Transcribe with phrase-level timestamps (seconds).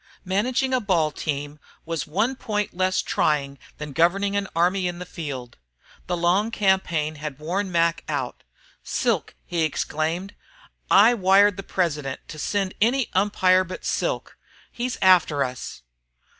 [0.25, 4.97] Managing a ball team was only one point less trying than governing an army in
[4.97, 5.57] the field.
[6.07, 8.41] The long campaign had worn Mac out.
[8.81, 10.33] "Silk!" he exclaimed.
[10.89, 14.39] "I wired the president to send any umpire but Silk.
[14.71, 15.83] He's after us!"